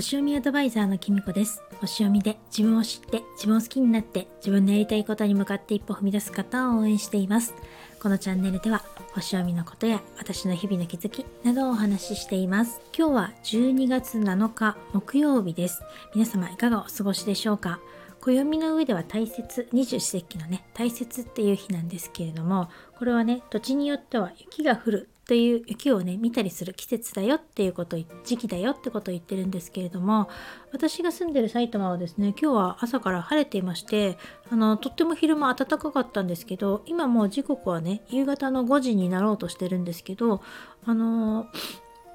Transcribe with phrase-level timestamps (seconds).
[0.00, 1.62] 星読みアドバイザーのきみこです。
[1.78, 7.52] 星読みで自分を知って自分を好きになって自分のやりたいことに向かって一歩踏み出す方を応援しています。
[8.00, 8.82] このチャンネルでは
[9.12, 12.80] 星読みのことや私の日々の気づきなどをお話ししています。
[12.96, 15.82] 今日は12月7日木曜日です。
[16.14, 17.78] 皆様いかがお過ごしでしょうか？
[18.22, 30.28] 暦の上では大切二十四節気のね大切っていう日なんですけれどもこれはね土地によっては雪が降るという雪をね見たりする季節だよっていうこと時期だよってことを言ってるんですけれども
[30.72, 34.18] 私が住んでる埼玉はですね今日は朝から晴れていまして
[34.50, 40.42] あのとっても昼間暖かかったんですけど今もう時刻はね夕方の5時になろうとしてるんですけど
[40.84, 41.46] あの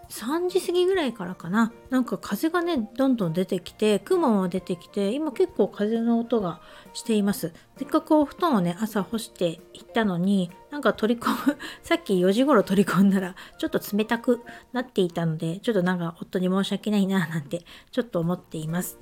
[0.09, 1.71] 3時過ぎぐらいからかな。
[1.89, 6.61] なんか風がねどんどん出てきて雲も出てきて今結構風の音が
[6.93, 7.53] しています。
[7.77, 14.41] せっかくお布団をね朝干していったのになんか取り込む さっき4時頃取り込んだらちょっと冷たく
[14.73, 18.99] なっていたのでちょっとなんか夫に申し訳ないななんてちょっと思っています。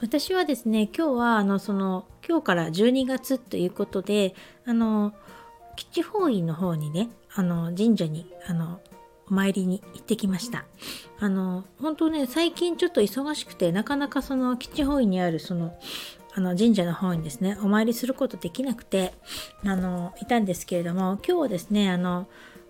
[0.00, 5.12] 私はですね今日はあのその今日から12月ということであの
[5.74, 8.80] 基地方位の方にねあの神社にあの
[9.30, 10.64] お参りに行ってきました。
[11.20, 15.76] あの、本当ね、最近ちょっと忙しくて、なかなかその基地方位にあるその、
[16.34, 19.14] あの神社の方にですね、お参りすることできなくて、
[19.64, 22.28] あの、いたんですけれども、今日はですね、あの、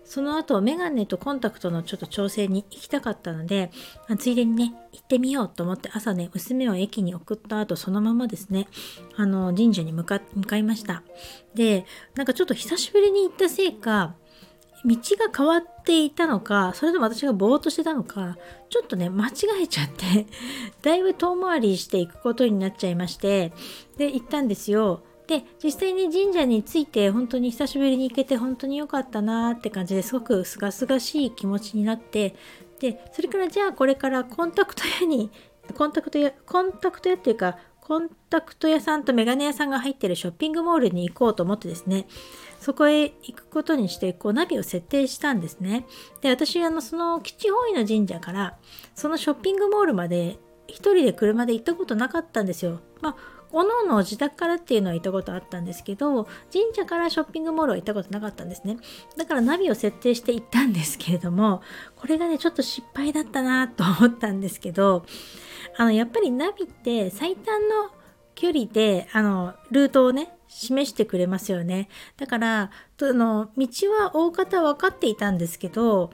[0.09, 3.69] その後、メガネとコンタクトのちょっと調整に行きたかったので、
[4.17, 8.67] ついでにね、行ってみようと思って朝ね、娘を駅に送った後、そのままですね、
[9.15, 11.03] あの、神社に向か向かいました。
[11.53, 11.85] で、
[12.15, 14.15] なんかちょっと久しぶりに行ったせいか、
[14.85, 18.37] 道が変わっていたのかそれとも私がぼーっとしてたのか
[18.69, 20.25] ちょっとね間違えちゃって
[20.81, 23.51] だいぶ遠回りしていくことになっちゃいまして
[23.97, 25.01] で行ったんですよ。
[25.27, 32.35] で実際に神社に着いて本当に久しぶりに行けて本当に良かったなーって感じですごくすがすがしい気持ちになって
[32.79, 35.29] でそれからじゃあこれからコンタクト屋に
[35.77, 42.07] コンタクト屋コンタクト屋っていうかコンタクト屋さんとメガネ屋さんが入ってるショッピングモールに行こうと思ってですね
[42.59, 45.85] そこへ行くことにしてこうナビを設定したんですね。
[46.21, 48.57] で私あのその基地方位の神社から
[48.95, 50.37] そのショッピングモールまで
[50.67, 52.79] 一人で車で行ったことなかったんですよ。
[53.01, 58.77] まあおのおの自宅からっていうのは行ったことあったんですけど神社からショッピングモールは行ったことなかったんですね
[59.17, 61.61] だからナビを設定して行ったんですけれども
[61.95, 65.03] これがねちょっと失敗だったなと思ったんですけど
[65.79, 67.89] あのやっぱりナビって最短の
[68.35, 71.87] 距離であのルートをね示してくれますよね。
[72.17, 76.09] だから、あの、道は大方分かっていたんですけど、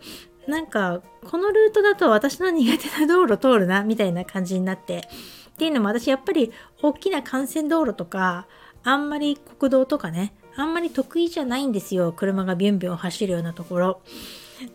[0.46, 4.98] なんか、このルートだと私の苦手な道路通るな、みたいな感じになって。
[4.98, 8.46] っていうのも私やっぱり大きな幹線道路とか、
[8.84, 12.12] あんまり国道とかね、あんまり得意じゃないんですよ。
[12.12, 14.02] 車がビュンビュン走るようなところ。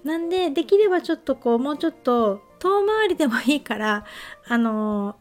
[0.04, 4.04] なんで、できればちょっとこう、もうちょっと遠回りでもいいから、
[4.46, 5.16] あの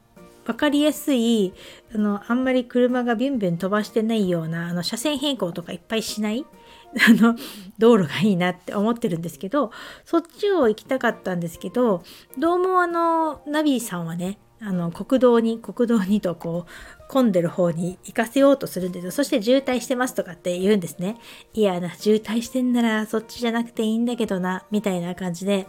[0.45, 1.53] 分かりやすい
[1.93, 6.43] あのあんまり車がビュンビュン飛ばしてないようなあの車線変更とかいっぱいしない
[7.07, 7.35] あの
[7.77, 9.71] 道路がいいなって思ってるんですけど
[10.05, 12.01] そっちを行きたかったんですけど
[12.39, 19.11] どうもあのナビーさんはねあの国道に国道にとこう混んでる方に行かせようとするんですよ。
[19.11, 21.17] そして渋滞してますとかって言うんですね。
[21.53, 25.67] いやな渋滞してんならそっちじゃなくていいんだけどなみたいな感じで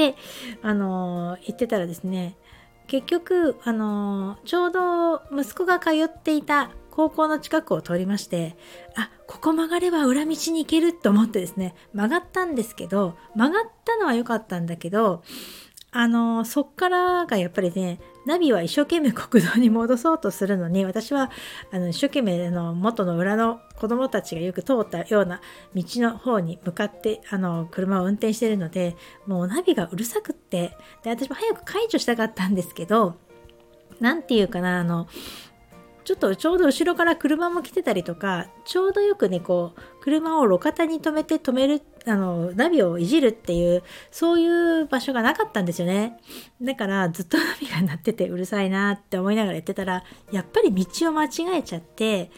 [0.00, 0.16] で
[0.62, 2.34] あの言ってたらですね
[2.86, 8.56] 結局、あのちょうど息子が通っていた高校の近くを通りまして
[8.96, 15.22] あここ曲がれば裏道に行けると思ってですね曲がったんですけど曲がったのは良かったんだけど
[15.92, 21.30] あのそっからがやっぱりねナビは一生懸命国道に戻そうとするのに私は
[21.72, 25.40] あの一生懸命の元の裏の子供たちがよく通ったような
[25.74, 28.94] 道の方に向かってあの車を運転してるので
[29.26, 33.16] もうナビがうるさくってで私も早く解除したかったんですけど
[34.00, 35.08] 何て言うかなあの
[36.10, 46.18] ちょっとちょうど後ろから車も来てたりとかちょうどよくねこう車を路肩に止めて止めるあのナビをいじるっていうそういう場所がなかったんですよね。
[46.60, 50.02] だからずっとナビが鳴っててうるさいなって思いながらやってたら
[50.32, 52.32] やっぱり道を間違えちゃって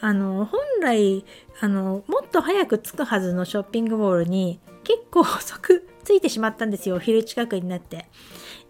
[0.00, 1.24] あの本来
[1.60, 8.06] あのもっと早く着くはずのショッピングモールに結構遅く着いてしまったんですよお昼近くになって。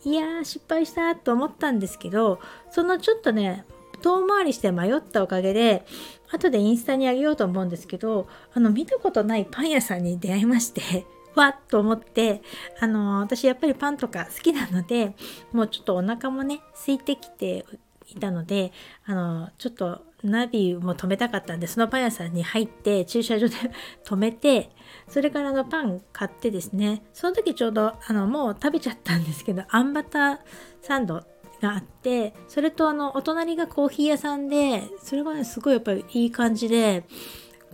[0.04, 2.38] いやー失敗したと思ったんですけど
[2.70, 3.64] そのちょっとね
[4.02, 5.86] 遠回りして迷ったおかげで
[6.30, 12.42] 後でインスタにあげようと思うんですけどあの見たことないパン屋さんに出会いまして わっと思って
[12.80, 15.14] あの私やっぱりパンとか好きなので
[15.52, 17.64] もうちょっとお腹もね空いてきて
[18.08, 18.72] いたので
[19.06, 23.56] あのちょっとナビも止めたかったんでそのパン屋さんに入って駐車場で
[24.04, 24.70] 止めて
[25.08, 30.38] それからのパン買ってですねその時ちょうどあのもう食べちゃったんですけどあんバター
[30.80, 31.24] サンド
[31.62, 37.04] があってそれとあのお隣がコーヒー屋さんでそれがねすごいやっぱりいい感じで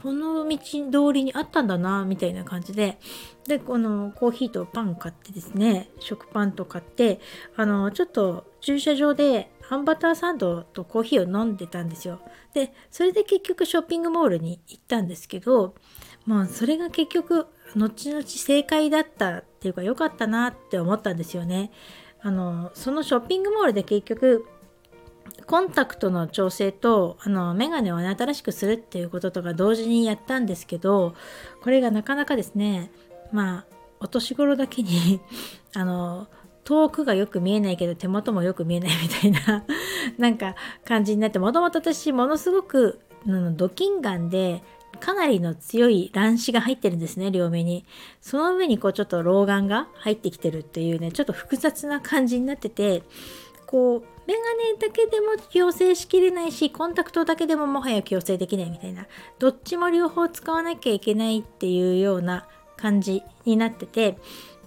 [0.03, 2.99] この道通りにあったんだなみたいな感じで。
[3.49, 7.19] でこのコーヒーとパン買ってですね食パンと買って
[7.57, 12.21] あのちょっと駐車場であんバターサンドとコーヒーを飲んでたんですよ。
[12.53, 15.75] でそれで結局ショッピングモールに行ったんですけど
[16.27, 21.71] まあそれが結局後々正解だったっていうか良かったなって思ったんですよね。
[22.21, 24.47] あのそのショッピングモールで結局
[25.47, 31.15] コンタクトの調整とあのメガネを、ね、新しくするっていうこととか同時にやったんですけど
[31.63, 32.91] これがなかなかですね
[33.33, 33.65] まあ
[34.01, 35.21] お年頃だけに
[35.75, 36.29] あの
[36.65, 39.65] 遠くがよく見えないけど手元もよく見えないみたいな
[40.19, 40.55] なんか
[40.85, 43.01] 感じになってもともと私ものすごく
[43.57, 44.63] ドキンガンで
[44.99, 47.85] かなりの強い乱視が入ってるんですね両目に。
[48.21, 53.03] その上にこうちょっと老眼が入ってきてるっていうねちょっと複雑な感じになってて
[53.67, 54.41] こうメガ
[54.73, 59.07] ネだけでも矯正しきれないしコンタクトだけでももはや矯正できないみたいな
[59.39, 62.47] どっちも両方使わなきゃいけないっていうような
[62.77, 64.19] 感じになってて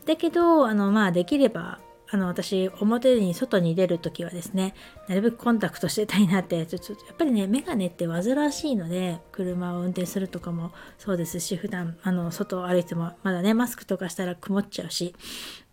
[0.05, 1.79] だけどあのまあできれば
[2.13, 4.73] あの私表に外に出る時はですね
[5.07, 15.15] なるべくコンタクトしてたいなってちょっとやっぱりねメガネって煩わしいので車を運転するとかもそうですし普段あの外を歩いてもまだねマスクとかしたら曇っちゃうし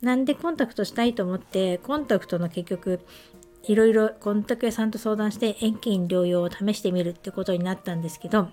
[0.00, 3.00] なんでコンタクトしたいと思ってコンタクトの結局
[3.64, 8.48] いろいろコンタクト屋さんと相談して遠近療養を試してみるってことになったんですけど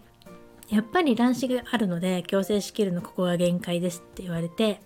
[0.69, 4.81] やっぱり乱視があるので矯正しきるのここが限界ですって言われて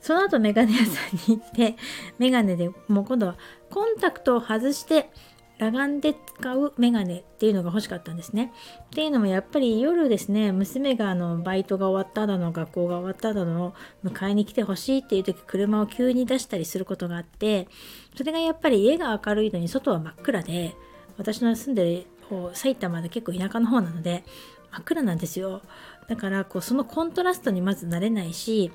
[0.00, 0.92] その後メガネ屋さ
[1.28, 1.76] んに行って
[2.18, 3.36] メガネでもう今度は
[3.70, 5.10] コンタクトを外して
[5.58, 8.50] 裸眼で使うメガネっていうのが欲しかったんですね。
[8.84, 17.68] っていうのもやっぱり夜ですね娘があのバイトが終わっただの学校が終わっただの迎えに来てほしいっていう時車を急に出したりすることがあって
[18.16, 20.74] それがやっぱり家が明るいのに外は真っ暗で
[21.18, 22.06] 私の住んでる
[22.54, 24.24] 埼玉で結構田舎の方なので
[24.70, 25.62] 真っ暗なんですよ。
[26.08, 28.72] だからこうそのコントラストにまず慣れないし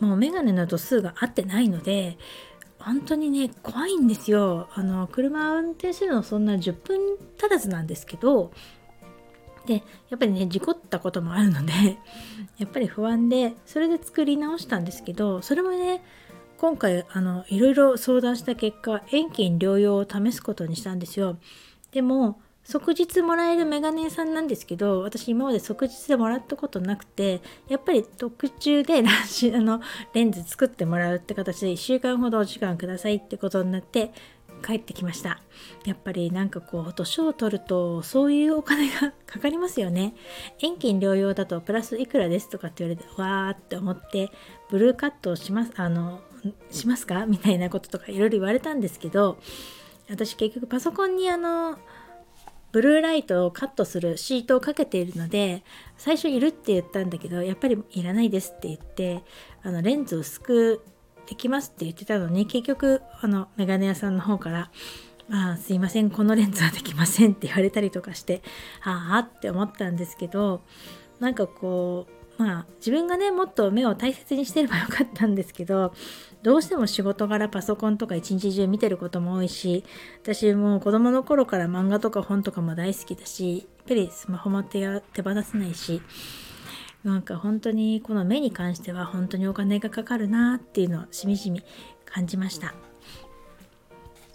[0.00, 2.18] もうメガネの度数が合ってないので
[2.78, 4.68] 本当にね怖いんですよ。
[4.74, 8.52] あの車運転するのそんな10分足らずなんですけど
[9.66, 11.72] でやっぱりね事故ったこともあるので
[12.58, 16.02] やっぱり不安でそれで作り直したんですけどそれもね
[16.58, 21.38] 今回あのいろいろ相談した結果遠近療養を試すことにしたんですよ。
[21.90, 29.80] でも即日もらえるメガネ屋さんなんですけど私今まで即日でもらったことなくてやっぱり特注で あの
[30.14, 34.10] レンズ作ってもらうって形で1週間ほどお時間くださいってことになって
[34.66, 35.38] 帰ってきました。
[35.84, 40.14] やっぱりなんかこう年を取るとそういうお金がかかりますよね。
[40.58, 44.30] 遠近療養だとプラスいくらですとかって言われてわーって思って
[44.70, 46.20] ブルーカットをしますあの
[46.70, 47.26] しますか？
[47.26, 49.36] みたいなこととかいろいろ言われたんですけど
[50.08, 51.76] 私結局パソコンにあの
[52.76, 55.64] ブルーライトをカットするシートをかけているので
[55.96, 59.24] 最初いるって言ったんだけどやっぱりいらないですって言って
[59.62, 60.84] あのレンズ薄く
[61.26, 64.70] できますって言ってたのに結局あのメガネ屋さんの方から
[65.26, 68.42] まあすいませんこのレンズはできませんって言われたりとかして
[68.84, 70.60] ああって思ったんですけど
[71.18, 75.94] なんかこうまあ自分がねもっと目を大切にしてればよかったんですけど
[76.42, 79.84] どうしても仕事柄パソコンとか一日中見てることも多いし
[80.22, 86.02] 私もう子供の頃から漫画とか本とかも大好きだしやっぱりスマホも手手放せないし
[87.04, 91.62] なんか本当にこの目に関しては本当にお金がかかるなっていうのをしみじみ
[92.04, 92.74] 感じました。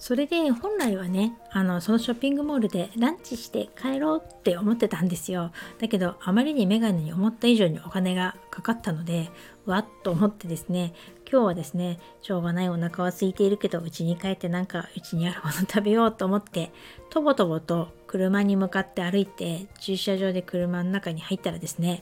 [0.01, 5.51] それで本来はねあのそのショッピングモールでランチして帰ろうって思ってたんですよ。
[5.79, 9.29] だけどあまりにメガネに思った以上にお金がかかったので
[9.67, 10.95] わっと思ってですね
[11.31, 16.71] 今日はですねしょうがないお腹は空いているけど家に帰ってなんかうちにあるもの食べようと思って
[17.11, 22.01] とぼとぼと車に向かって歩いて駐車場で車の中に入ったらですね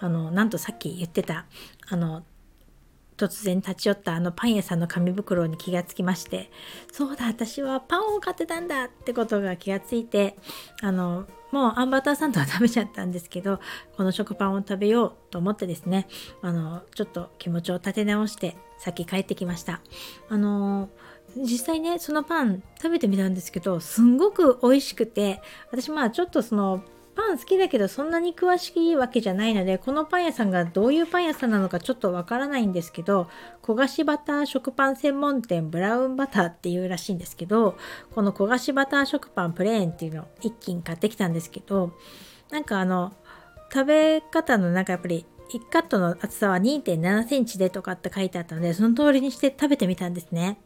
[0.00, 1.46] あのなんとさっき言ってた
[1.88, 2.24] あの
[3.18, 6.50] 突然立ち寄ったあのパン屋さんの紙袋に気がつきまして
[6.92, 10.36] そうだ私はパンを買ってたんだってことが気がついて
[10.80, 13.58] あのもうあんバターサンドは食べちゃったんですけど
[13.96, 16.06] この食パンを食べようと思ってですね
[16.42, 19.80] あのちょっと気持ちを立て直してさっき帰ってきました。
[20.28, 20.88] あの
[21.36, 26.82] 実際ねそのパン食べてみたんですけどすんごく美味しくて私まあちょっとその
[27.18, 33.28] パン好きだけどそんなに詳しいわけじゃないのでこのパン屋さんがどういうパン屋さんなのかちょっとわからないんですけど
[33.60, 37.76] 焦がしバター食パン専門店ブラウンバターっていうらしいんですけど
[38.14, 41.92] この焦がしバター食パンプレーンっていうのを一気に買ってきたんですけど
[42.50, 43.12] なんかあの
[43.72, 50.60] 食べ方のなんかやっぱり1カットの厚さは2 7センチでとかって書いてあったのでその通りにして食べてみたんですね。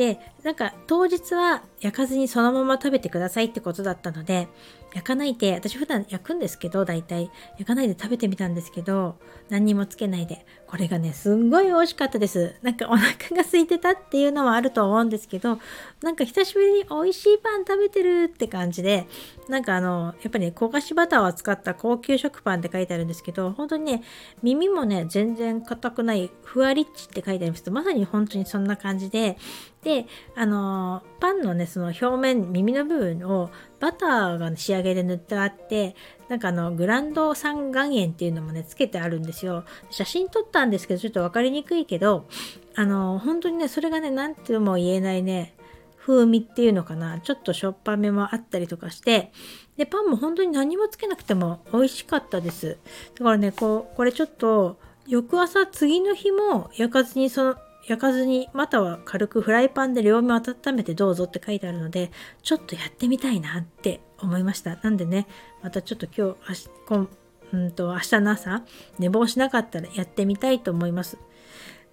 [0.00, 4.48] でなんか当日は焼かずにそのまま食べてくださいってことだったので
[4.94, 7.30] 焼かないで私普段焼くんですけど大体。
[7.58, 9.16] 焼かないで食べてみたんですけど
[9.50, 10.46] 何にもつけないで。
[10.70, 12.54] これがねすんごい美味しかったです。
[12.62, 15.58] なんかお腹が空いてたっていうのもあると思うんですけど
[16.00, 19.08] なんか久しぶりに美味しいパン食べてるって感じで
[19.48, 24.02] なんかあのやっぱりね焦がしバターを使った高級食パンって書いてあるんですけど本当にね
[24.44, 27.68] 耳もね全然硬くないふわりっちって書いてあります。
[27.72, 29.36] まさに本当にそんな感じで
[29.82, 30.06] でで
[30.36, 35.96] あのパンのねその表面耳の部分をバターが仕上げで塗ってあって
[36.28, 39.64] なんかあのグランド三岩塩っていうのもねつけてあるんですよ。
[39.90, 42.28] 写真撮ったんですけどちょっと分かりにくいけど
[42.76, 45.54] あの本当にねそれがね何ても言えないね
[45.98, 47.20] 風味っていうのかな。
[47.20, 49.32] ちょっとしょっぱめもあったりとかして
[49.76, 52.78] でパンも本当に何もつけなくても美味しかったです。
[53.18, 54.78] だからねこうこれちょっと
[55.08, 57.56] 翌朝次の日も焼かずにその
[57.86, 62.10] 焼かずにまたは軽くフライパンで両面温めてどうぞって書いてあるので
[62.42, 64.76] ちょっとやってみたいなって思いました。
[64.76, 65.26] なんでね
[65.62, 67.08] またちょっと今日明日
[67.52, 68.62] うんと明日の朝
[68.98, 71.18] 寝坊しなかったらやってみたいと思います。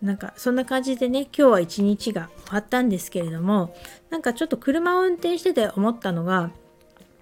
[0.02, 3.76] なんかそんな感じでね今日は一日が終わったんですけれども
[4.12, 6.52] なんかちょっと車を運転してて思ったのが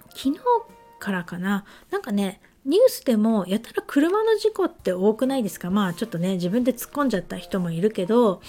[0.10, 0.40] 昨日
[1.00, 1.64] からかな。
[1.92, 5.70] なんかねニュースでもやたら車の事故って多くないですか？
[5.70, 8.42] まあちょっとね自分で突っ込んじゃった人もいるけど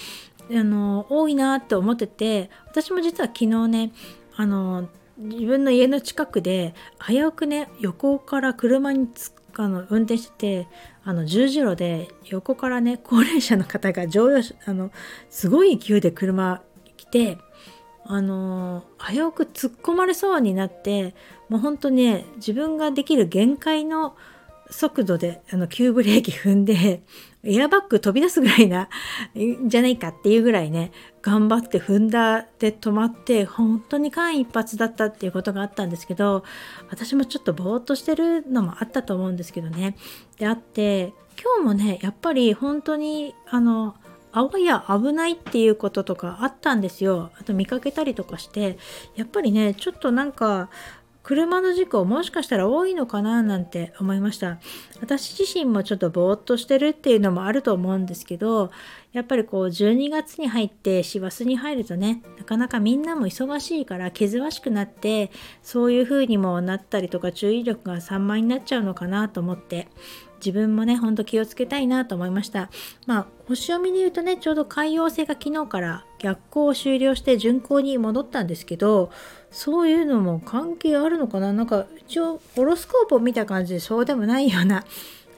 [0.50, 3.92] あの多いなって思ってて私も実は昨日ね
[4.36, 6.74] あの自分の家の近くで
[7.06, 10.68] 危うくね横から車につあの運転してて
[11.04, 14.90] あの十字路で横からね高齢者の方が乗用車あの
[15.30, 16.62] すごい勢いで車
[16.96, 17.38] 来て
[18.08, 21.14] あの危うく突っ込まれそうになって
[21.48, 24.16] もう本当ね自分ができる限界の
[24.70, 27.02] 速度であの急ブレーキ踏んで
[27.44, 28.88] エアバッグ飛び出すぐらいな
[29.66, 30.90] じゃないかっていうぐらいね
[31.22, 36.44] 頑張って踏んだで止まって本当に間一髪だったっていうことがあったんですけど
[36.90, 39.96] 私もちょっとぼーっとしてるのもあったと思うんですけどね。
[40.38, 43.94] であって今日もねやっぱり本当にあの
[44.36, 47.30] あわや危ないっていうこととかあったんですよ。
[47.40, 48.76] あと見かけたりとかして。
[49.14, 50.68] やっぱりねちょっとなんか
[51.26, 54.60] 車の事故もしかしたら多いのかななんて思いました。
[55.00, 58.70] 私自身もちょっとぼーっとしてるっていうのもあると思うんですけど
[59.12, 69.88] やっぱりこう12月に入って師走に入るとねなかなかみんなも忙しいから気しくなってそういう風にもなったりとか注意力が散漫になっちゃうのかなと思って
[70.38, 72.70] 自分もねほんと気をつけたいなと思いました。
[73.06, 79.10] まあ星読みで言うとねちょうど海洋星が昨日から逆行を終了して巡航に戻ったんですけど
[79.50, 81.52] そういうのも関係あるのかな？
[81.52, 84.84] なんか一応ホロスコープを見た感じでそうでもないような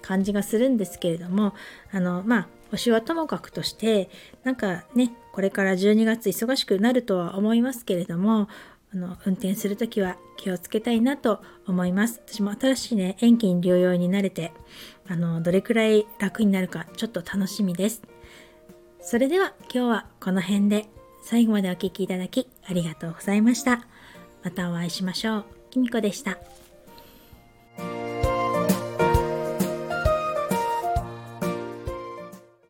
[0.02, 1.54] 感じがするんですけれども
[1.92, 4.10] あのまあ星はともかくとして
[4.42, 8.48] なんかねこれから12月忙しくなるとは思いますけれども
[8.92, 12.20] あの運転する時は気をつけたいなと思います。
[12.26, 14.52] 私も新しいね遠近療養に慣れて
[15.06, 18.02] あのどれくらい楽になるかちょっと楽しみです。
[19.00, 20.86] それでは今日はこの辺で
[21.22, 23.86] 最後までお聴きいただきありがとうございました。
[24.48, 25.44] またお会いしましょう。
[25.68, 26.38] きみこでした。